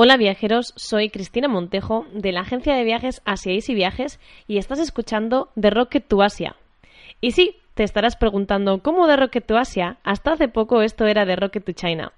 [0.00, 4.78] Hola viajeros, soy Cristina Montejo de la agencia de viajes Asia Easy Viajes y estás
[4.78, 6.54] escuchando The Rocket to Asia.
[7.20, 9.96] Y sí, te estarás preguntando, ¿cómo de Rocket to Asia?
[10.04, 12.12] Hasta hace poco esto era de Rocket to China.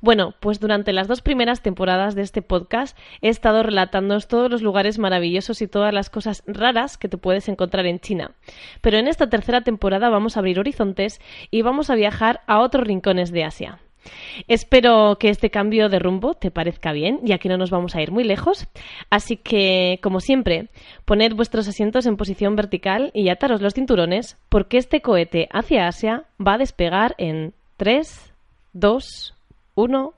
[0.00, 4.62] Bueno, pues durante las dos primeras temporadas de este podcast he estado relatándoos todos los
[4.62, 8.30] lugares maravillosos y todas las cosas raras que te puedes encontrar en China.
[8.80, 12.86] Pero en esta tercera temporada vamos a abrir horizontes y vamos a viajar a otros
[12.86, 13.78] rincones de Asia.
[14.48, 18.02] Espero que este cambio de rumbo te parezca bien, ya que no nos vamos a
[18.02, 18.66] ir muy lejos.
[19.10, 20.68] Así que, como siempre,
[21.04, 26.24] poned vuestros asientos en posición vertical y ataros los cinturones, porque este cohete hacia Asia
[26.44, 28.32] va a despegar en 3,
[28.72, 29.34] 2,
[29.74, 30.14] 1.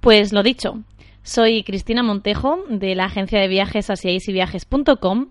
[0.00, 0.84] Pues lo dicho,
[1.26, 5.30] soy Cristina Montejo de la agencia de viajes asiaisyviajes.com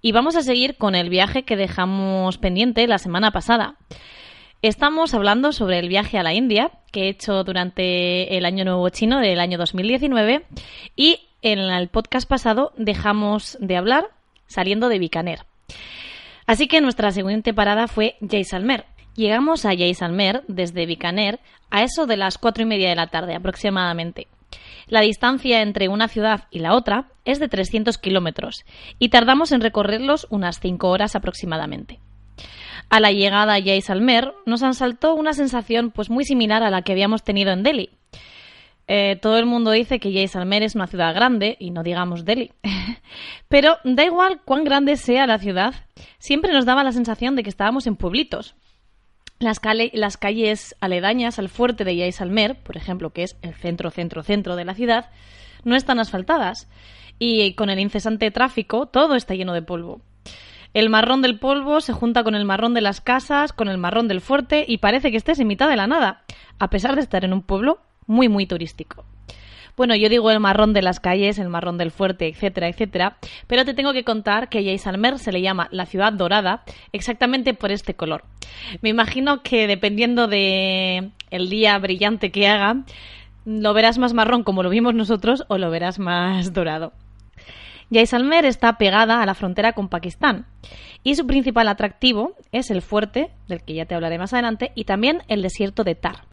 [0.00, 3.74] y vamos a seguir con el viaje que dejamos pendiente la semana pasada.
[4.62, 8.88] Estamos hablando sobre el viaje a la India que he hecho durante el Año Nuevo
[8.90, 10.46] Chino del año 2019
[10.94, 14.10] y en el podcast pasado dejamos de hablar
[14.46, 15.40] saliendo de Bikaner.
[16.46, 18.84] Así que nuestra siguiente parada fue Jaisalmer.
[19.16, 23.34] Llegamos a Jaisalmer desde Bikaner a eso de las cuatro y media de la tarde
[23.34, 24.28] aproximadamente.
[24.86, 28.64] La distancia entre una ciudad y la otra es de 300 kilómetros
[28.98, 32.00] y tardamos en recorrerlos unas 5 horas aproximadamente.
[32.88, 36.92] A la llegada a Jaisalmer nos asaltó una sensación pues muy similar a la que
[36.92, 37.90] habíamos tenido en Delhi.
[38.88, 42.52] Eh, todo el mundo dice que Jaisalmer es una ciudad grande y no digamos Delhi.
[43.48, 45.74] Pero da igual cuán grande sea la ciudad,
[46.18, 48.54] siempre nos daba la sensación de que estábamos en pueblitos.
[49.42, 54.56] Las, calles aledañas al fuerte de Jaisalmer, por ejemplo, que es el centro, centro, centro
[54.56, 55.10] de la ciudad,
[55.64, 56.68] no están asfaltadas
[57.18, 60.00] y con el incesante tráfico todo está lleno de polvo.
[60.74, 64.08] El marrón del polvo se junta con el marrón de las casas, con el marrón
[64.08, 66.22] del fuerte y parece que estés en mitad de la nada,
[66.58, 69.04] a pesar de estar en un pueblo muy, muy turístico.
[69.76, 73.16] Bueno, yo digo el marrón de las calles, el marrón del fuerte, etcétera, etcétera,
[73.46, 76.62] pero te tengo que contar que Jaisalmer se le llama la ciudad dorada
[76.92, 78.24] exactamente por este color.
[78.82, 82.84] Me imagino que dependiendo de el día brillante que haga,
[83.44, 86.92] lo verás más marrón como lo vimos nosotros o lo verás más dorado.
[87.90, 90.46] Jaisalmer está pegada a la frontera con Pakistán
[91.04, 94.84] y su principal atractivo es el fuerte, del que ya te hablaré más adelante, y
[94.84, 96.31] también el desierto de Tar.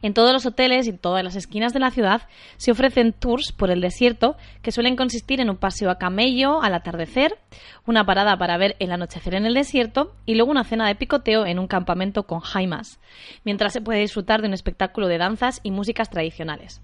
[0.00, 2.22] En todos los hoteles y en todas las esquinas de la ciudad
[2.56, 6.74] se ofrecen tours por el desierto que suelen consistir en un paseo a camello al
[6.74, 7.36] atardecer,
[7.84, 11.46] una parada para ver el anochecer en el desierto y luego una cena de picoteo
[11.46, 13.00] en un campamento con jaimas,
[13.44, 16.80] mientras se puede disfrutar de un espectáculo de danzas y músicas tradicionales.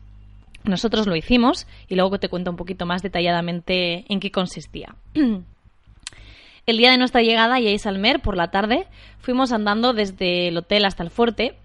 [0.65, 4.97] Nosotros lo hicimos y luego te cuento un poquito más detalladamente en qué consistía.
[6.67, 8.87] El día de nuestra llegada a Jaisalmer, por la tarde,
[9.19, 11.59] fuimos andando desde el hotel hasta el fuerte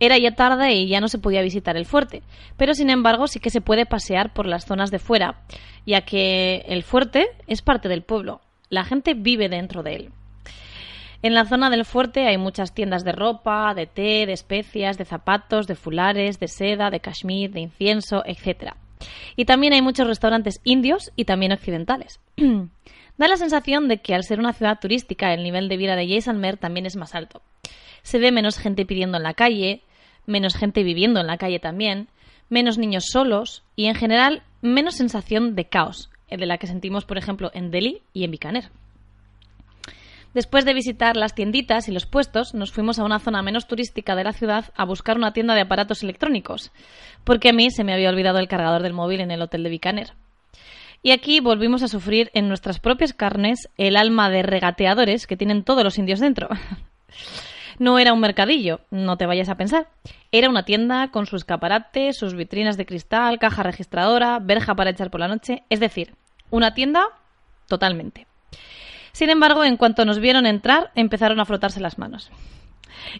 [0.00, 2.22] era ya tarde y ya no se podía visitar el fuerte,
[2.56, 5.42] pero sin embargo sí que se puede pasear por las zonas de fuera,
[5.86, 10.10] ya que el fuerte es parte del pueblo, la gente vive dentro de él.
[11.22, 15.04] En la zona del fuerte hay muchas tiendas de ropa, de té, de especias, de
[15.04, 18.72] zapatos, de fulares, de seda, de cashmere, de incienso, etc.
[19.36, 22.18] Y también hay muchos restaurantes indios y también occidentales.
[23.18, 26.08] da la sensación de que al ser una ciudad turística el nivel de vida de
[26.08, 27.40] Jaisalmer también es más alto
[28.02, 29.82] se ve menos gente pidiendo en la calle,
[30.26, 32.08] menos gente viviendo en la calle también,
[32.48, 37.18] menos niños solos y en general menos sensación de caos, de la que sentimos por
[37.18, 38.70] ejemplo en Delhi y en Bikaner.
[40.34, 44.16] Después de visitar las tienditas y los puestos, nos fuimos a una zona menos turística
[44.16, 46.72] de la ciudad a buscar una tienda de aparatos electrónicos,
[47.24, 49.70] porque a mí se me había olvidado el cargador del móvil en el hotel de
[49.70, 50.12] Bikaner.
[51.02, 55.64] Y aquí volvimos a sufrir en nuestras propias carnes el alma de regateadores que tienen
[55.64, 56.48] todos los indios dentro.
[57.78, 59.88] No era un mercadillo, no te vayas a pensar.
[60.30, 65.10] Era una tienda con su escaparate, sus vitrinas de cristal, caja registradora, verja para echar
[65.10, 66.14] por la noche, es decir,
[66.50, 67.04] una tienda
[67.68, 68.26] totalmente.
[69.12, 72.30] Sin embargo, en cuanto nos vieron entrar, empezaron a frotarse las manos.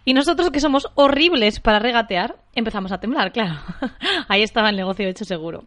[0.05, 3.59] Y nosotros, que somos horribles para regatear, empezamos a temblar, claro.
[4.27, 5.65] Ahí estaba el negocio hecho seguro.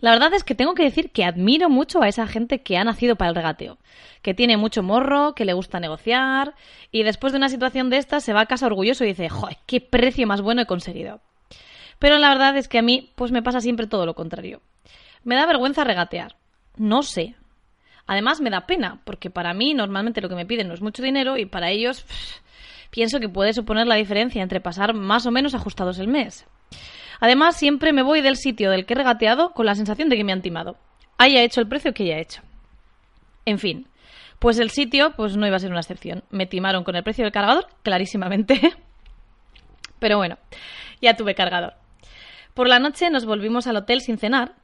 [0.00, 2.84] La verdad es que tengo que decir que admiro mucho a esa gente que ha
[2.84, 3.78] nacido para el regateo,
[4.22, 6.54] que tiene mucho morro, que le gusta negociar
[6.90, 9.56] y después de una situación de esta se va a casa orgulloso y dice, ¡joder,
[9.66, 11.20] qué precio más bueno he conseguido!
[11.98, 14.60] Pero la verdad es que a mí pues me pasa siempre todo lo contrario.
[15.24, 16.36] Me da vergüenza regatear.
[16.76, 17.34] No sé.
[18.06, 21.02] Además me da pena, porque para mí normalmente lo que me piden no es mucho
[21.02, 22.04] dinero y para ellos
[22.90, 26.46] pienso que puede suponer la diferencia entre pasar más o menos ajustados el mes.
[27.20, 30.24] Además, siempre me voy del sitio del que he regateado con la sensación de que
[30.24, 30.76] me han timado.
[31.18, 32.42] Haya hecho el precio que haya hecho.
[33.44, 33.88] En fin,
[34.38, 36.24] pues el sitio pues no iba a ser una excepción.
[36.30, 38.60] Me timaron con el precio del cargador, clarísimamente.
[39.98, 40.36] Pero bueno,
[41.00, 41.74] ya tuve cargador.
[42.54, 44.54] Por la noche nos volvimos al hotel sin cenar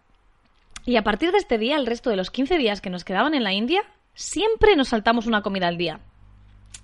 [0.84, 3.34] y a partir de este día, el resto de los 15 días que nos quedaban
[3.34, 3.82] en la India,
[4.14, 6.00] siempre nos saltamos una comida al día.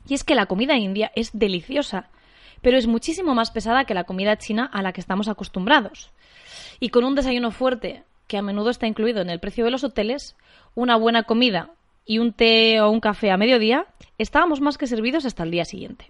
[0.08, 2.08] Y es que la comida india es deliciosa,
[2.62, 6.10] pero es muchísimo más pesada que la comida china a la que estamos acostumbrados.
[6.80, 9.84] Y con un desayuno fuerte, que a menudo está incluido en el precio de los
[9.84, 10.36] hoteles,
[10.74, 11.70] una buena comida
[12.04, 13.86] y un té o un café a mediodía,
[14.18, 16.06] estábamos más que servidos hasta el día siguiente.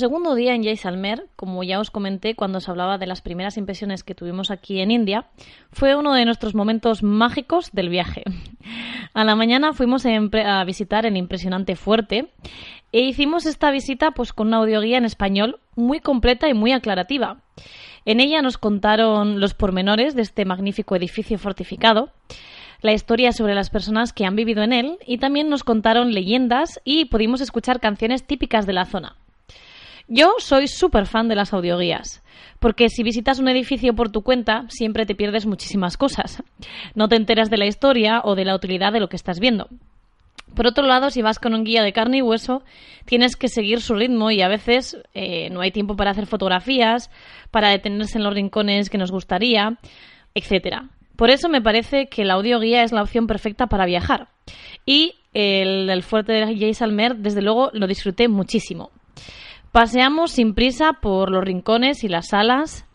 [0.00, 4.02] Segundo día en Jaisalmer, como ya os comenté cuando os hablaba de las primeras impresiones
[4.02, 5.26] que tuvimos aquí en India,
[5.70, 8.24] fue uno de nuestros momentos mágicos del viaje.
[9.14, 12.32] A la mañana fuimos a visitar el impresionante fuerte
[12.92, 17.42] e hicimos esta visita pues con una audioguía en español muy completa y muy aclarativa.
[18.04, 22.12] En ella nos contaron los pormenores de este magnífico edificio fortificado,
[22.82, 26.80] la historia sobre las personas que han vivido en él y también nos contaron leyendas
[26.84, 29.16] y pudimos escuchar canciones típicas de la zona.
[30.12, 32.20] Yo soy súper fan de las audioguías,
[32.58, 36.42] porque si visitas un edificio por tu cuenta, siempre te pierdes muchísimas cosas.
[36.96, 39.68] No te enteras de la historia o de la utilidad de lo que estás viendo.
[40.56, 42.64] Por otro lado, si vas con un guía de carne y hueso,
[43.04, 47.08] tienes que seguir su ritmo y a veces eh, no hay tiempo para hacer fotografías,
[47.52, 49.78] para detenerse en los rincones que nos gustaría,
[50.34, 50.86] etc.
[51.14, 54.26] Por eso me parece que la audioguía es la opción perfecta para viajar.
[54.84, 58.90] Y el, fuerte de Jaisalmer, desde luego, lo disfruté muchísimo.
[59.72, 62.86] Paseamos sin prisa por los rincones y las salas,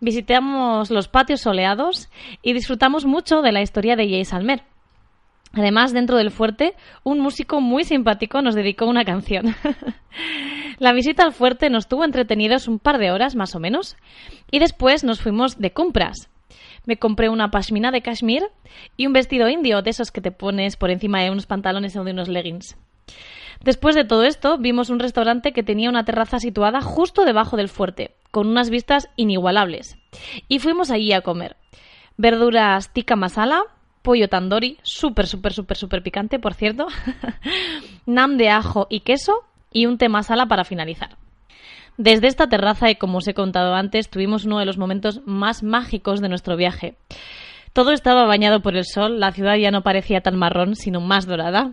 [0.00, 2.08] visitamos los patios soleados
[2.40, 4.62] y disfrutamos mucho de la historia de Jaisalmer.
[5.52, 6.74] Además, dentro del fuerte,
[7.04, 9.54] un músico muy simpático nos dedicó una canción.
[10.78, 13.98] la visita al fuerte nos tuvo entretenidos un par de horas más o menos
[14.50, 16.30] y después nos fuimos de compras.
[16.86, 18.44] Me compré una pashmina de Kashmir
[18.96, 22.04] y un vestido indio de esos que te pones por encima de unos pantalones o
[22.04, 22.78] de unos leggings.
[23.64, 27.68] Después de todo esto, vimos un restaurante que tenía una terraza situada justo debajo del
[27.68, 29.96] fuerte, con unas vistas inigualables.
[30.48, 31.56] Y fuimos allí a comer.
[32.16, 33.62] Verduras tikka masala,
[34.02, 36.86] pollo tandoori, súper, súper, súper, súper picante, por cierto,
[38.06, 41.16] nam de ajo y queso y un té masala para finalizar.
[41.98, 45.62] Desde esta terraza, y como os he contado antes, tuvimos uno de los momentos más
[45.62, 46.96] mágicos de nuestro viaje.
[47.72, 51.26] Todo estaba bañado por el sol, la ciudad ya no parecía tan marrón, sino más
[51.26, 51.72] dorada.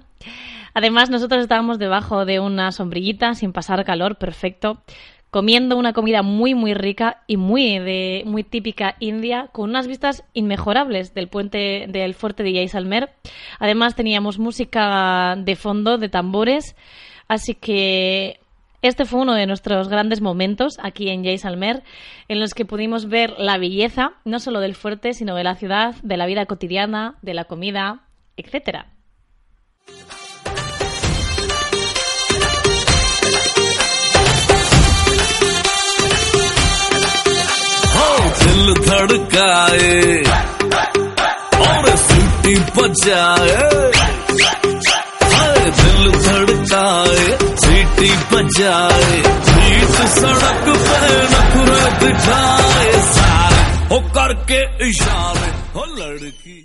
[0.73, 4.83] Además, nosotros estábamos debajo de una sombrillita sin pasar calor, perfecto,
[5.31, 10.23] comiendo una comida muy muy rica y muy de muy típica india con unas vistas
[10.33, 13.11] inmejorables del puente del fuerte de Jaisalmer.
[13.59, 16.75] Además teníamos música de fondo de tambores,
[17.27, 18.39] así que
[18.81, 21.83] este fue uno de nuestros grandes momentos aquí en Jaisalmer,
[22.27, 25.95] en los que pudimos ver la belleza no solo del fuerte, sino de la ciudad,
[26.01, 28.05] de la vida cotidiana, de la comida,
[28.37, 28.93] etcétera.
[38.58, 40.22] दिल धड़काए
[41.68, 43.70] और सीटी बजाए
[45.34, 47.26] हाय दिल धड़काए
[47.64, 53.62] सीटी बजाए बीच सड़क पे नखरे दिखाए सारे
[53.94, 56.60] हो करके इशारे हो लड़की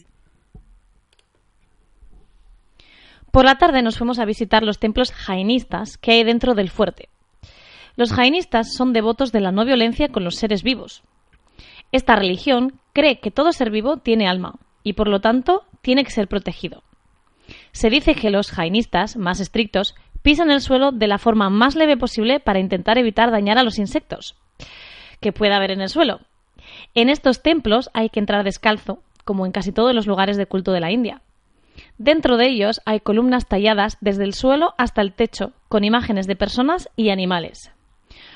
[3.31, 7.09] Por la tarde nos fuimos a visitar los templos jainistas que hay dentro del fuerte.
[7.95, 11.03] Los jainistas son devotos de la no violencia con los seres vivos.
[11.94, 16.10] esta religión cree que todo ser vivo tiene alma y por lo tanto tiene que
[16.10, 16.82] ser protegido.
[17.70, 21.96] Se dice que los jainistas, más estrictos, pisan el suelo de la forma más leve
[21.96, 24.34] posible para intentar evitar dañar a los insectos
[25.20, 26.18] que pueda haber en el suelo.
[26.96, 30.72] En estos templos hay que entrar descalzo, como en casi todos los lugares de culto
[30.72, 31.22] de la India.
[31.96, 36.34] Dentro de ellos hay columnas talladas desde el suelo hasta el techo, con imágenes de
[36.34, 37.70] personas y animales.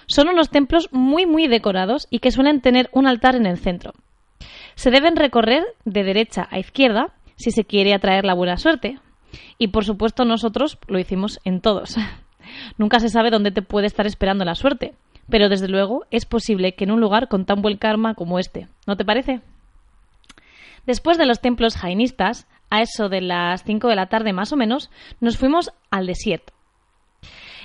[0.09, 3.93] Son unos templos muy muy decorados y que suelen tener un altar en el centro.
[4.75, 8.99] Se deben recorrer de derecha a izquierda si se quiere atraer la buena suerte.
[9.59, 11.97] Y por supuesto nosotros lo hicimos en todos.
[12.79, 14.95] Nunca se sabe dónde te puede estar esperando la suerte,
[15.29, 18.67] pero desde luego es posible que en un lugar con tan buen karma como este.
[18.87, 19.43] ¿No te parece?
[20.87, 24.57] Después de los templos jainistas, a eso de las 5 de la tarde más o
[24.57, 26.55] menos, nos fuimos al desierto.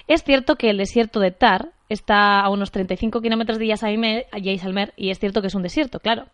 [0.08, 5.10] Es cierto que el desierto de Tar está a unos 35 kilómetros de Jaisalmer y
[5.10, 6.26] es cierto que es un desierto, claro.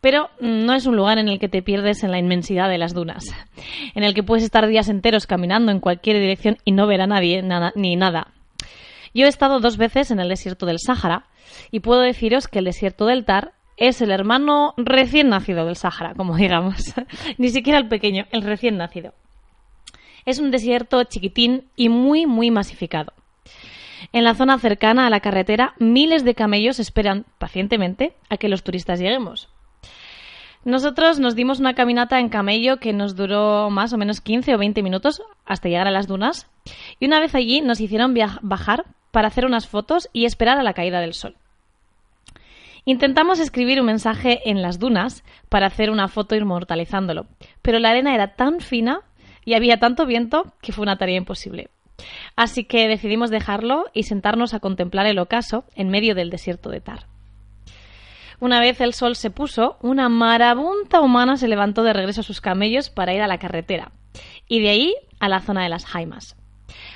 [0.00, 2.78] Pero mm, no es un lugar en el que te pierdes en la inmensidad de
[2.78, 3.24] las dunas,
[3.94, 7.06] en el que puedes estar días enteros caminando en cualquier dirección y no ver a
[7.06, 8.32] nadie nada, ni nada.
[9.14, 11.26] Yo he estado dos veces en el desierto del Sáhara
[11.70, 16.14] y puedo deciros que el desierto del Tar es el hermano recién nacido del Sáhara,
[16.14, 16.94] como digamos.
[17.38, 19.14] Ni siquiera el pequeño, el recién nacido.
[20.28, 23.14] Es un desierto chiquitín y muy, muy masificado.
[24.12, 28.62] En la zona cercana a la carretera, miles de camellos esperan pacientemente a que los
[28.62, 29.48] turistas lleguemos.
[30.66, 34.58] Nosotros nos dimos una caminata en camello que nos duró más o menos 15 o
[34.58, 36.46] 20 minutos hasta llegar a las dunas
[37.00, 40.74] y una vez allí nos hicieron bajar para hacer unas fotos y esperar a la
[40.74, 41.36] caída del sol.
[42.84, 47.26] Intentamos escribir un mensaje en las dunas para hacer una foto inmortalizándolo,
[47.62, 49.07] pero la arena era tan fina
[49.48, 51.70] y había tanto viento que fue una tarea imposible.
[52.36, 56.82] Así que decidimos dejarlo y sentarnos a contemplar el ocaso en medio del desierto de
[56.82, 57.06] Tar.
[58.40, 62.42] Una vez el sol se puso, una marabunta humana se levantó de regreso a sus
[62.42, 63.92] camellos para ir a la carretera,
[64.48, 66.36] y de ahí a la zona de las Jaimas,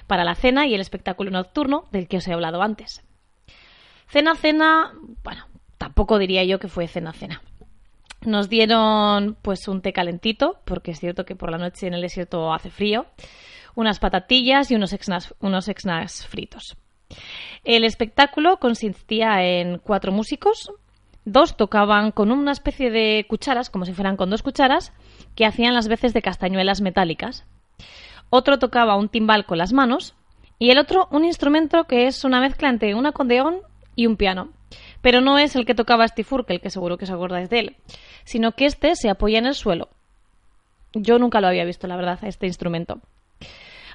[0.07, 3.03] para la cena y el espectáculo nocturno del que os he hablado antes.
[4.09, 4.93] Cena, cena,
[5.25, 5.47] bueno,
[5.79, 7.41] tampoco diría yo que fue cena, cena.
[8.25, 12.03] Nos dieron pues un té calentito, porque es cierto que por la noche en el
[12.03, 13.07] desierto hace frío,
[13.75, 14.95] unas patatillas y unos
[15.41, 15.71] unos
[16.27, 16.77] fritos.
[17.65, 20.71] El espectáculo consistía en cuatro músicos,
[21.25, 24.93] dos tocaban con una especie de cucharas, como si fueran con dos cucharas,
[25.35, 27.45] que hacían las veces de castañuelas metálicas.
[28.31, 30.15] Otro tocaba un timbal con las manos
[30.59, 33.61] y el otro un instrumento que es una mezcla entre un acordeón
[33.95, 34.51] y un piano.
[35.03, 37.77] Pero no es el que tocaba Steve Urkel, que seguro que os acordáis de él,
[38.25, 39.89] sino que este se apoya en el suelo.
[40.95, 43.01] Yo nunca lo había visto, la verdad, este instrumento.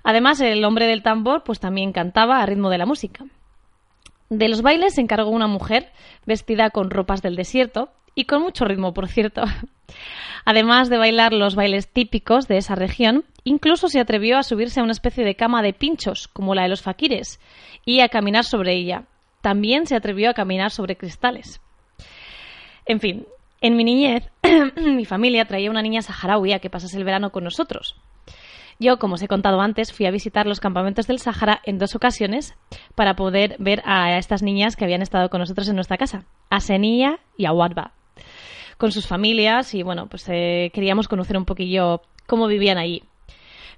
[0.04, 3.26] Además, el hombre del tambor pues también cantaba a ritmo de la música.
[4.30, 5.92] De los bailes se encargó una mujer
[6.26, 9.44] vestida con ropas del desierto y con mucho ritmo, por cierto.
[10.46, 14.84] Además de bailar los bailes típicos de esa región, incluso se atrevió a subirse a
[14.84, 17.40] una especie de cama de pinchos, como la de los faquires,
[17.86, 19.04] y a caminar sobre ella.
[19.48, 21.62] También se atrevió a caminar sobre cristales.
[22.86, 23.26] En fin,
[23.62, 24.30] en mi niñez,
[24.76, 27.96] mi familia traía una niña saharaui a que pasase el verano con nosotros.
[28.78, 31.96] Yo, como os he contado antes, fui a visitar los campamentos del Sahara en dos
[31.96, 32.56] ocasiones
[32.94, 36.60] para poder ver a estas niñas que habían estado con nosotros en nuestra casa, a
[36.60, 37.94] Senia y a Wadba,
[38.78, 43.02] con sus familias y bueno, pues eh, queríamos conocer un poquillo cómo vivían allí.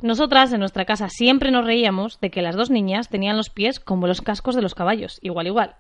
[0.02, 3.82] Nosotras en nuestra casa siempre nos reíamos de que las dos niñas tenían los pies
[3.82, 5.76] como los cascos de los caballos, igual igual.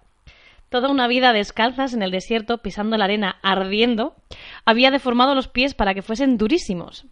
[0.69, 4.15] Toda una vida descalzas en el desierto, pisando la arena, ardiendo,
[4.65, 7.05] había deformado los pies para que fuesen durísimos.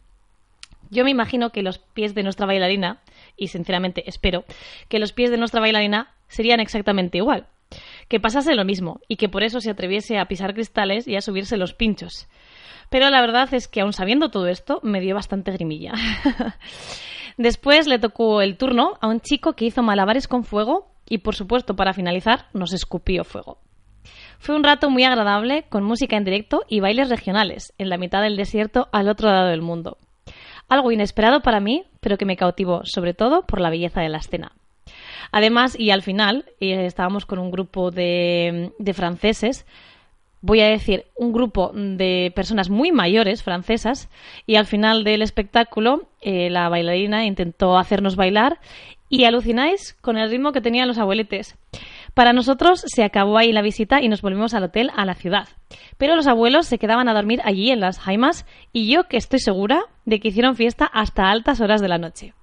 [0.90, 3.00] Yo me imagino que los pies de nuestra bailarina,
[3.38, 4.44] y sinceramente espero,
[4.90, 7.48] que los pies de nuestra bailarina serían exactamente igual.
[8.10, 11.22] Que pasase lo mismo, y que por eso se atreviese a pisar cristales y a
[11.22, 12.28] subirse los pinchos.
[12.90, 15.94] Pero la verdad es que aun sabiendo todo esto, me dio bastante grimilla.
[17.38, 21.36] Después le tocó el turno a un chico que hizo malabares con fuego y, por
[21.36, 23.60] supuesto, para finalizar, nos escupió fuego.
[24.40, 28.22] Fue un rato muy agradable, con música en directo y bailes regionales, en la mitad
[28.22, 29.98] del desierto al otro lado del mundo.
[30.70, 34.18] Algo inesperado para mí, pero que me cautivó, sobre todo por la belleza de la
[34.18, 34.52] escena.
[35.32, 39.66] Además, y al final, eh, estábamos con un grupo de, franceses,
[40.48, 44.10] voy a decir, un grupo de personas muy mayores francesas
[44.46, 48.58] y al final del espectáculo eh, la bailarina intentó hacernos bailar
[49.10, 51.58] y alucináis con el ritmo que tenían los abueletes.
[52.14, 55.50] Para nosotros se acabó ahí la visita y nos volvimos al hotel a la ciudad.
[55.98, 59.40] Pero los abuelos se quedaban a dormir allí en las Jaimas y yo que estoy
[59.40, 62.34] segura de que hicieron fiesta hasta altas horas de la noche.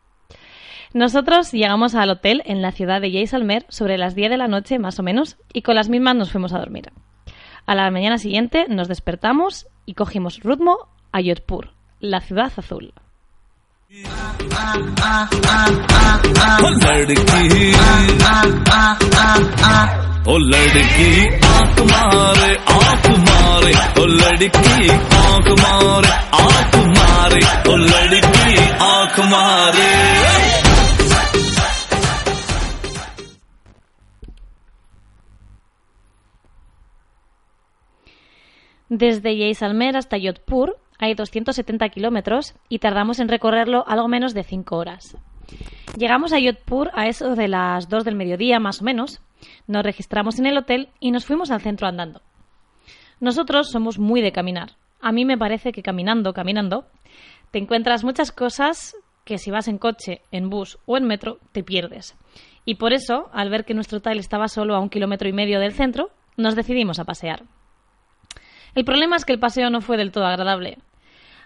[0.93, 4.79] Nosotros llegamos al hotel en la ciudad de Jaisalmer sobre las 10 de la noche
[4.79, 6.93] más o menos y con las mismas nos fuimos a dormir.
[7.66, 12.94] A la mañana siguiente nos despertamos y cogimos rumbo a Yodpur, la ciudad azul.
[13.90, 13.92] ओ
[16.84, 17.48] लड़की
[20.30, 21.12] ओ लड़की
[21.50, 24.90] आंख मारे आंख मारे ओ लड़की
[25.22, 26.12] आंख मारे
[26.42, 28.58] आंख मारे ओ लड़की
[28.90, 29.88] आंख मारे
[38.97, 44.77] Desde Jaisalmer hasta Yodpur hay 270 kilómetros y tardamos en recorrerlo algo menos de 5
[44.77, 45.17] horas.
[45.99, 49.21] Llegamos a Yodpur a eso de las 2 del mediodía, más o menos.
[49.67, 52.23] Nos registramos en el hotel y nos fuimos al centro andando.
[53.19, 54.77] Nosotros somos muy de caminar.
[55.01, 56.87] A mí me parece que caminando, caminando,
[57.51, 61.65] te encuentras muchas cosas que si vas en coche, en bus o en metro, te
[61.65, 62.17] pierdes.
[62.65, 65.59] Y por eso, al ver que nuestro hotel estaba solo a un kilómetro y medio
[65.59, 67.43] del centro, nos decidimos a pasear.
[68.75, 70.79] El problema es que el paseo no fue del todo agradable.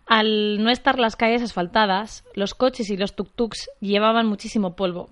[0.06, 5.10] Al no estar las calles asfaltadas, los coches y los tuk-tuks llevaban muchísimo polvo.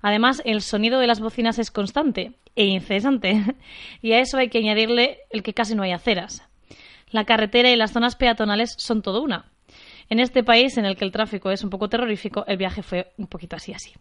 [0.00, 3.42] Además, el sonido de las bocinas es constante e incesante,
[4.02, 6.48] y a eso hay que añadirle el que casi no hay aceras.
[7.10, 9.44] La carretera y las zonas peatonales son todo una.
[10.08, 13.12] En este país en el que el tráfico es un poco terrorífico, el viaje fue
[13.18, 13.92] un poquito así así.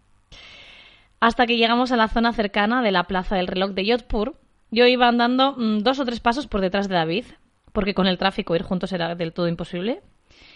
[1.20, 4.36] Hasta que llegamos a la zona cercana de la Plaza del Reloj de Yodpur,
[4.72, 7.26] yo iba andando mm, dos o tres pasos por detrás de David,
[7.72, 10.02] porque con el tráfico ir juntos era del todo imposible,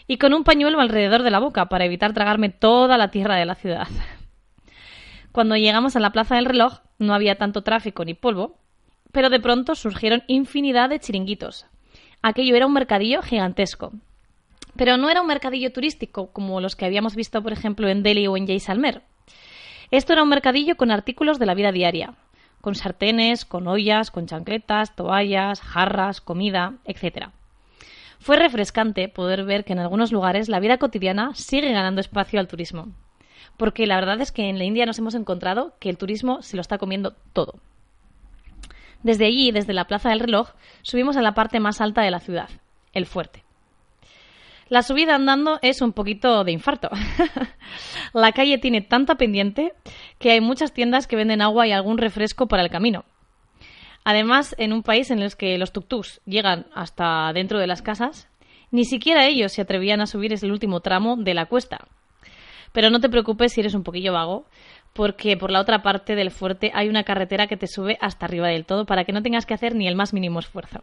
[0.07, 3.45] y con un pañuelo alrededor de la boca para evitar tragarme toda la tierra de
[3.45, 3.87] la ciudad.
[5.31, 8.57] Cuando llegamos a la Plaza del Reloj no había tanto tráfico ni polvo,
[9.11, 11.65] pero de pronto surgieron infinidad de chiringuitos.
[12.21, 13.93] Aquello era un mercadillo gigantesco.
[14.75, 18.27] Pero no era un mercadillo turístico como los que habíamos visto, por ejemplo, en Delhi
[18.27, 19.03] o en Jaisalmer.
[19.91, 22.15] Esto era un mercadillo con artículos de la vida diaria,
[22.65, 27.27] con sartenes, con ollas, con chancletas, toallas, jarras, comida, etc.
[28.17, 32.47] Fue refrescante poder ver que en algunos lugares la vida cotidiana sigue ganando espacio al
[32.47, 32.87] turismo.
[33.55, 36.55] Porque la verdad es que en la India nos hemos encontrado que el turismo se
[36.55, 37.59] lo está comiendo todo.
[39.03, 40.49] Desde allí, desde la Plaza del Reloj,
[40.81, 42.49] subimos a la parte más alta de la ciudad,
[42.93, 43.44] el fuerte.
[44.67, 46.89] La subida andando es un poquito de infarto.
[48.13, 49.73] la calle tiene tanta pendiente
[50.17, 53.05] que hay muchas tiendas que venden agua y algún refresco para el camino.
[54.03, 58.27] Además, en un país en el que los tuk-tuks llegan hasta dentro de las casas,
[58.71, 61.87] ni siquiera ellos se atrevían a subir ese último tramo de la cuesta.
[62.71, 64.45] Pero no te preocupes si eres un poquillo vago,
[64.93, 68.47] porque por la otra parte del fuerte hay una carretera que te sube hasta arriba
[68.47, 70.81] del todo para que no tengas que hacer ni el más mínimo esfuerzo.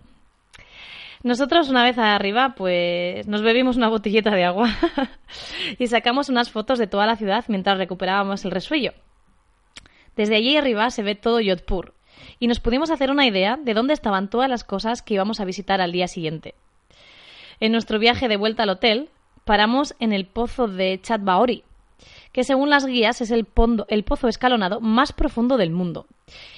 [1.23, 4.71] Nosotros una vez arriba, pues nos bebimos una botellita de agua
[5.79, 8.93] y sacamos unas fotos de toda la ciudad mientras recuperábamos el resuello.
[10.17, 11.95] Desde allí arriba se ve todo Yodpur
[12.41, 15.45] y nos pudimos hacer una idea de dónde estaban todas las cosas que íbamos a
[15.45, 16.55] visitar al día siguiente.
[17.61, 19.08] En nuestro viaje de vuelta al hotel,
[19.45, 21.63] paramos en el pozo de Chatbaori,
[22.32, 26.06] que según las guías es el pozo escalonado más profundo del mundo.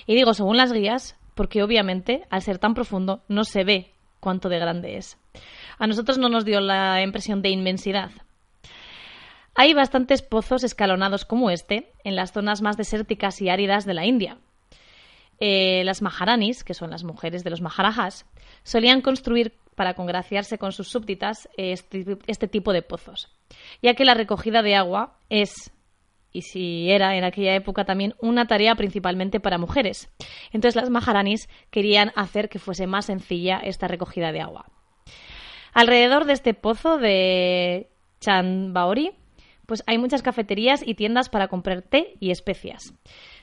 [0.07, 3.94] Y digo según las guías porque obviamente al ser tan profundo no se ve
[4.25, 5.19] cuánto de grande es.
[5.79, 8.11] A nosotros no nos dio la impresión de inmensidad.
[9.55, 14.07] Hay bastantes pozos escalonados como este en las zonas más desérticas y áridas de la
[14.07, 14.39] India.
[15.41, 18.25] Eh, las Maharanis, que son las mujeres de los Maharajas,
[18.63, 23.29] solían construir para congraciarse con sus súbditas este, este, tipo de pozos,
[23.83, 25.71] ya que la recogida de agua es,
[26.35, 30.11] y si era en aquella época también, una tarea principalmente para mujeres.
[30.53, 34.67] Entonces las maharanis querían hacer que fuese más sencilla esta recogida de agua.
[35.73, 37.89] Alrededor de este pozo de
[38.21, 39.13] Chanbaori,
[39.65, 42.93] pues hay muchas cafeterías y tiendas para comprar té y especias.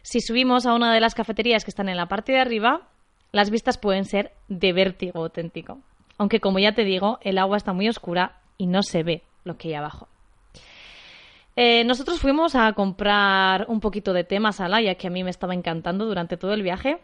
[0.03, 2.89] Si subimos a una de las cafeterías que están en la parte de arriba,
[3.31, 5.79] las vistas pueden ser de vértigo auténtico
[6.21, 9.57] aunque como ya te digo, el agua está muy oscura y no se ve lo
[9.57, 10.07] que hay abajo.
[11.55, 15.29] Eh, nosotros fuimos a comprar un poquito de té masala, ya que a mí me
[15.29, 16.99] estaba encantando durante todo el viaje.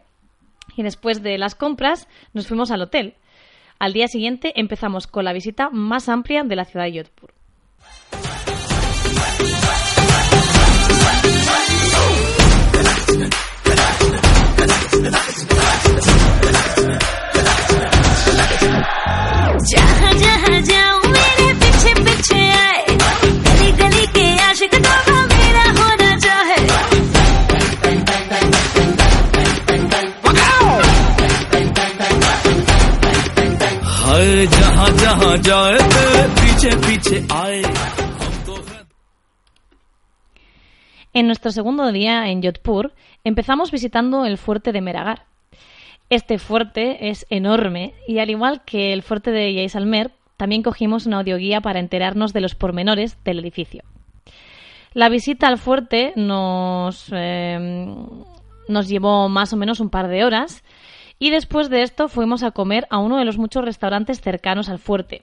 [0.76, 3.14] Y después de las compras nos fuimos al hotel.
[3.78, 6.92] Al día siguiente empezamos con la visita más amplia de la ciudad de
[41.12, 42.92] En nuestro segundo día en Yodpur
[43.24, 45.26] empezamos visitando el fuerte de Meragar.
[46.10, 51.18] Este fuerte es enorme y al igual que el fuerte de Jaisalmer, también cogimos una
[51.18, 53.82] audioguía para enterarnos de los pormenores del edificio.
[54.94, 57.94] La visita al fuerte nos, em,
[58.68, 60.64] nos llevó más o menos un par de horas
[61.18, 64.78] y después de esto fuimos a comer a uno de los muchos restaurantes cercanos al
[64.78, 65.22] fuerte.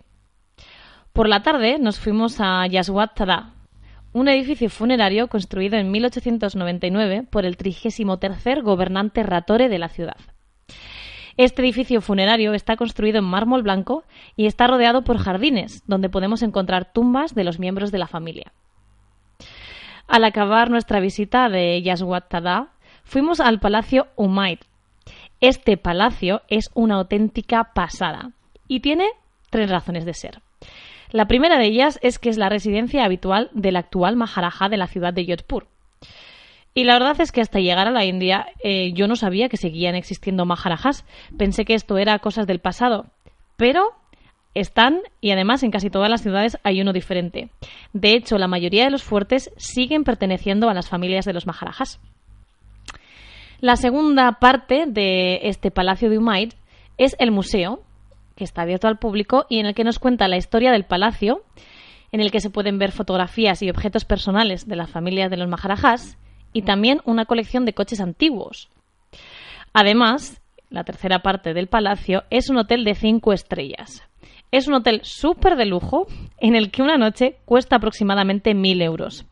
[1.15, 3.53] Por la tarde nos fuimos a Yaswat Tada,
[4.11, 10.17] un edificio funerario construido en 1899 por el 33 gobernante Ratore de la ciudad.
[11.37, 14.03] Este edificio funerario está construido en mármol blanco
[14.35, 18.51] y está rodeado por jardines, donde podemos encontrar tumbas de los miembros de la familia.
[20.09, 22.73] Al acabar nuestra visita de Yaswat Tada,
[23.05, 24.59] fuimos al Palacio Umaid.
[25.39, 28.31] Este palacio es una auténtica pasada
[28.67, 29.07] y tiene
[29.49, 30.44] tres razones de ser.
[31.11, 34.87] La primera de ellas es que es la residencia habitual del actual Maharaja de la
[34.87, 35.67] ciudad de Jodhpur.
[36.73, 39.55] Y la verdad es que hasta llegar a la India eh, yo no sabía que
[39.55, 41.05] seguían existiendo Maharajas.
[41.37, 43.05] Pensé que esto era cosas del pasado.
[43.55, 43.93] Pero
[44.55, 47.49] están y además en casi todas las ciudades hay uno diferente.
[47.93, 52.01] De hecho, la mayoría de los fuertes siguen perteneciendo a las familias de los Maharajas.
[53.61, 56.53] La segunda parte de este Palacio de Umaid
[56.97, 57.81] es el museo,
[58.35, 61.43] que está abierto al público y en el que nos cuenta la historia del palacio,
[62.11, 65.49] en el que se pueden ver fotografías y objetos personales de las familias de los
[65.49, 66.17] Maharajas
[66.53, 68.69] y también una colección de coches antiguos.
[69.73, 74.03] Además, la tercera parte del palacio es un hotel de cinco estrellas.
[74.51, 76.07] Es un hotel súper de lujo
[76.39, 79.25] en el que una noche cuesta aproximadamente mil euros.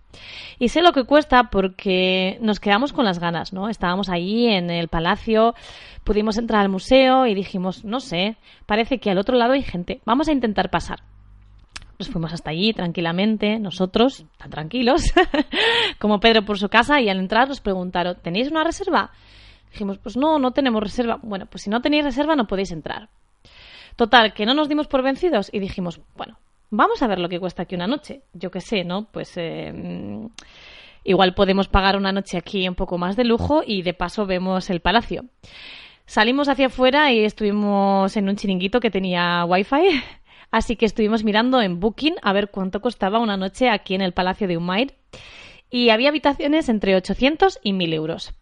[0.60, 3.70] Y sé lo que cuesta porque nos quedamos con las ganas, ¿no?
[3.70, 5.56] Estábamos allí en el palacio,
[6.04, 10.02] pudimos entrar al museo y dijimos, no sé, parece que al otro lado hay gente,
[10.06, 11.00] vamos a intentar pasar.
[12.00, 15.14] Nos fuimos hasta allí tranquilamente, nosotros, tan tranquilos,
[16.00, 19.12] como Pedro por su casa, y al entrar nos preguntaron, ¿tenéis una reserva?
[19.72, 21.20] Dijimos, pues no, no tenemos reserva.
[21.22, 23.10] Bueno, pues si no tenéis reserva no podéis entrar.
[23.96, 26.38] Total, que no nos dimos por vencidos y dijimos, bueno,
[26.76, 28.24] vamos a ver lo que cuesta aquí una noche.
[28.34, 29.08] Yo qué sé, ¿no?
[29.12, 29.72] Pues eh,
[31.04, 34.70] igual podemos pagar una noche aquí un poco más de lujo y de paso vemos
[34.70, 35.26] el palacio.
[36.06, 40.02] Salimos hacia afuera y estuvimos en un chiringuito que tenía wifi
[40.52, 44.14] Así que estuvimos mirando en Booking a ver cuánto costaba una noche aquí en el
[44.14, 44.94] Palacio de Umair
[45.70, 48.34] y había habitaciones entre 800 y 1000 euros.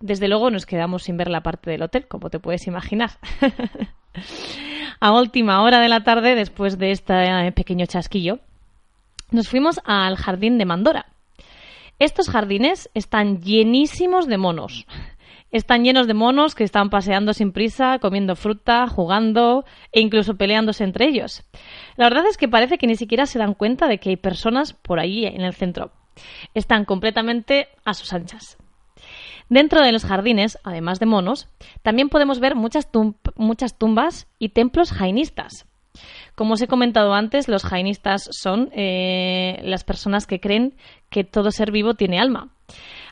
[0.00, 3.10] Desde luego nos quedamos sin ver la parte del hotel, como te puedes imaginar.
[5.00, 8.38] a última hora de la tarde, después de este pequeño chasquillo,
[9.30, 11.06] nos fuimos al jardín de Mandora.
[11.98, 14.86] Estos jardines están llenísimos de monos.
[15.50, 20.84] Están llenos de monos que están paseando sin prisa, comiendo fruta, jugando e incluso peleándose
[20.84, 21.42] entre ellos.
[21.96, 24.74] La verdad es que parece que ni siquiera se dan cuenta de que hay personas
[24.74, 25.90] por ahí en el centro.
[26.54, 28.58] Están completamente a sus anchas.
[29.48, 31.48] Dentro de los jardines, además de monos,
[31.82, 32.88] también podemos ver muchas,
[33.36, 35.66] muchas tumbas y templos jainistas.
[36.34, 40.74] Como os he comentado antes, los jainistas son eh, las personas que creen
[41.10, 42.50] que todo ser vivo tiene alma.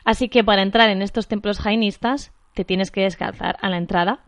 [0.05, 4.19] Así que para entrar en estos templos jainistas te tienes que descalzar a la entrada.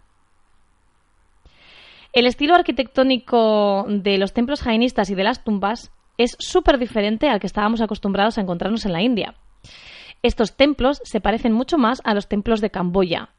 [2.11, 7.39] El estilo arquitectónico de los templos jainistas y de las tumbas es súper diferente al
[7.39, 9.35] que estábamos acostumbrados a encontrarnos en la India.
[10.21, 13.29] Estos templos se parecen mucho más a los templos de Camboya.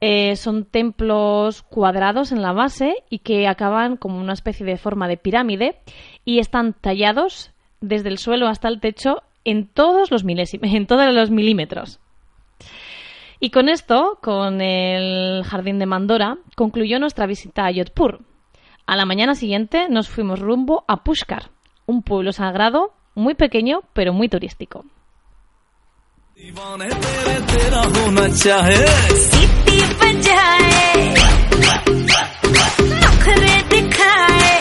[0.00, 5.08] Eh, son templos cuadrados en la base y que acaban como una especie de forma
[5.08, 5.80] de pirámide
[6.24, 10.24] y están tallados desde el suelo hasta el techo en todos los,
[10.62, 12.00] en todos los milímetros.
[13.40, 18.20] Y con esto, con el jardín de Mandora, concluyó nuestra visita a Yodhpur.
[18.86, 21.50] A la mañana siguiente nos fuimos rumbo a Pushkar,
[21.86, 24.84] un pueblo sagrado muy pequeño pero muy turístico.
[26.44, 31.14] दीवाने तेरे तेरा होना चाहे। सीटी बजाए
[33.02, 34.60] नखरे दिखाए।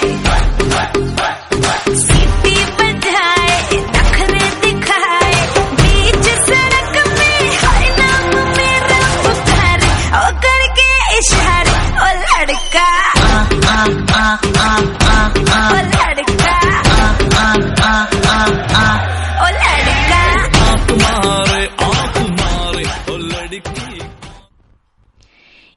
[2.04, 3.58] सीटी बजाए
[3.96, 5.36] नखरे दिखाए।
[5.82, 9.92] बीच सड़क में हर नाम मेरा पुकारे।
[10.22, 13.86] ओ करके इशारे ओ लड़का। आ आ
[14.20, 14.78] आ आ,
[15.12, 15.28] आ,
[15.60, 15.93] आ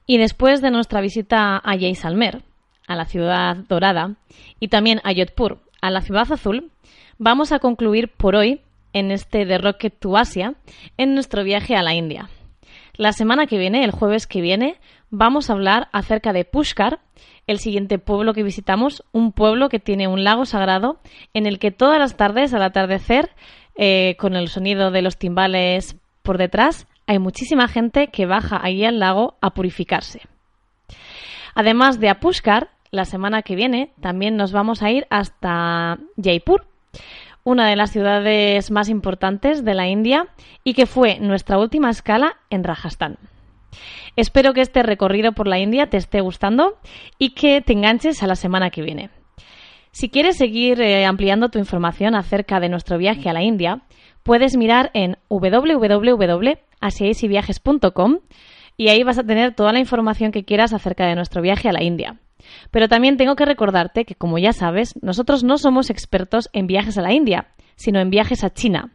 [0.06, 2.42] Y después de nuestra visita a Jaisalmer,
[2.86, 4.14] a la ciudad dorada,
[4.60, 6.70] y también a Yodhpur, a la ciudad azul,
[7.18, 8.60] vamos a concluir por hoy
[8.92, 10.54] en este de Rocket to Asia
[10.96, 12.30] en nuestro viaje a la India.
[12.94, 14.76] La semana que viene, el jueves que viene,
[15.10, 17.00] vamos a hablar acerca de Pushkar,
[17.46, 20.98] el siguiente pueblo que visitamos, un pueblo que tiene un lago sagrado
[21.34, 23.30] en el que todas las tardes al atardecer,
[23.76, 28.84] eh, con el sonido de los timbales por detrás, hay muchísima gente que baja ahí
[28.84, 30.22] al lago a purificarse.
[31.54, 32.18] Además de a
[32.90, 36.66] la semana que viene también nos vamos a ir hasta Jaipur,
[37.44, 40.28] una de las ciudades más importantes de la India
[40.64, 43.18] y que fue nuestra última escala en Rajasthan.
[44.16, 46.78] Espero que este recorrido por la India te esté gustando
[47.18, 49.10] y que te enganches a la semana que viene.
[49.92, 53.82] Si quieres seguir eh, ampliando tu información acerca de nuestro viaje a la India,
[54.26, 58.18] puedes mirar en www.asiaisyviajes.com
[58.76, 61.72] y ahí vas a tener toda la información que quieras acerca de nuestro viaje a
[61.72, 62.18] la India.
[62.72, 66.98] Pero también tengo que recordarte que, como ya sabes, nosotros no somos expertos en viajes
[66.98, 68.90] a la India, sino en viajes a China.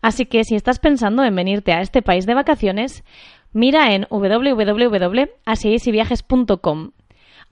[0.00, 3.04] Así que si estás pensando en venirte a este país de vacaciones,
[3.52, 6.92] mira en www.asiaisyviajes.com.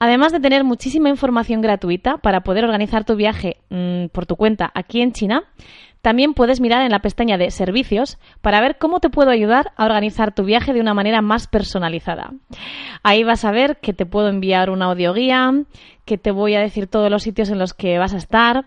[0.00, 4.70] Además de tener muchísima información gratuita para poder organizar tu viaje mm, por tu cuenta
[4.74, 5.42] aquí en China,
[6.02, 9.84] también puedes mirar en la pestaña de servicios para ver cómo te puedo ayudar a
[9.84, 12.32] organizar tu viaje de una manera más personalizada.
[13.02, 15.52] Ahí vas a ver que te puedo enviar una audioguía,
[16.04, 18.66] que te voy a decir todos los sitios en los que vas a estar,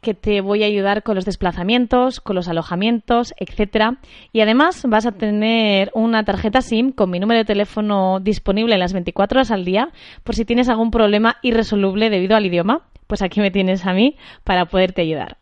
[0.00, 3.98] que te voy a ayudar con los desplazamientos, con los alojamientos, etcétera.
[4.32, 8.80] Y además vas a tener una tarjeta SIM con mi número de teléfono disponible en
[8.80, 9.90] las 24 horas al día
[10.22, 12.82] por si tienes algún problema irresoluble debido al idioma.
[13.06, 15.38] Pues aquí me tienes a mí para poderte ayudar.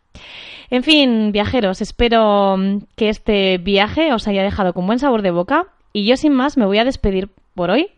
[0.69, 2.57] En fin, viajeros, espero
[2.95, 6.57] que este viaje os haya dejado con buen sabor de boca y yo sin más
[6.57, 7.91] me voy a despedir por hoy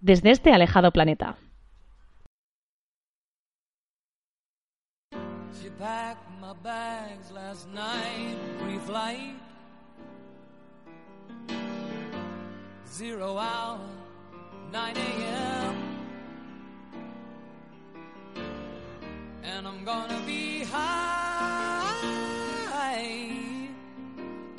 [0.00, 1.36] desde este alejado planeta.
[5.52, 9.36] She packed my bags last night, pre-flight.
[12.86, 13.80] Zero hour,
[14.72, 15.76] 9 a.m.
[19.44, 20.45] And I'm gonna be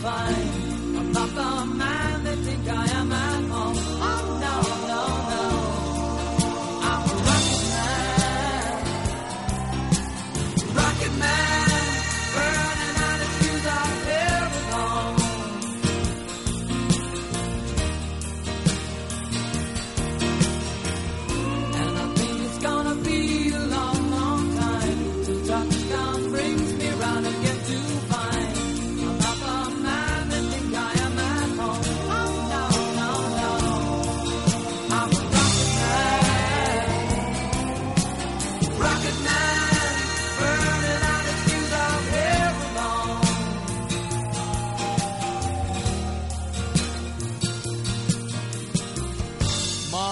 [0.00, 0.47] Find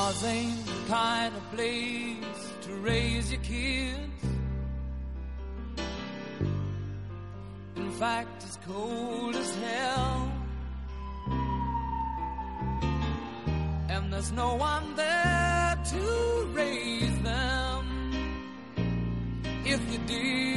[0.07, 4.23] Mars ain't the kind of place to raise your kids.
[7.75, 10.33] In fact, it's cold as hell.
[13.89, 17.85] And there's no one there to raise them.
[19.65, 20.56] If you did,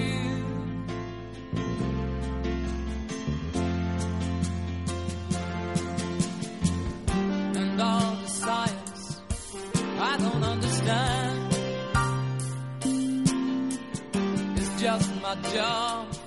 [14.56, 16.19] It's just my job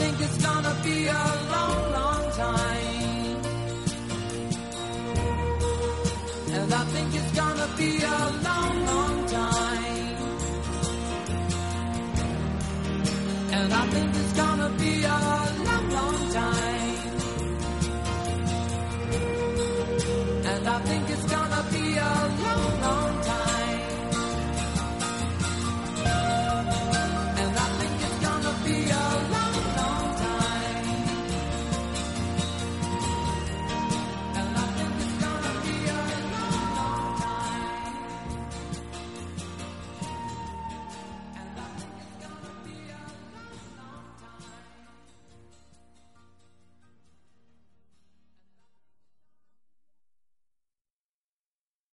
[0.00, 1.89] think it's gonna be a long